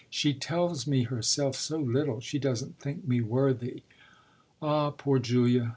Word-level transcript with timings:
She 0.09 0.33
tells 0.33 0.87
me 0.87 1.03
herself 1.03 1.55
so 1.55 1.77
little. 1.77 2.21
She 2.21 2.39
doesn't 2.39 2.79
think 2.79 3.07
me 3.07 3.21
worthy." 3.21 3.83
"Ah 4.59 4.89
poor 4.89 5.19
Julia!" 5.19 5.69